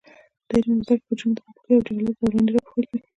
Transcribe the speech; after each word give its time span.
د 0.47 0.49
عـلم 0.59 0.77
او 0.79 0.83
زده 0.85 0.95
کـړې 1.01 1.01
پـه 1.07 1.13
جـرم 1.17 1.31
د 1.35 1.37
نـاپـوهـۍ 1.43 1.69
او 1.77 1.81
جـهالـت 1.85 2.17
زولـنې 2.19 2.51
راپښـو 2.53 2.79
کـړي. 2.87 2.99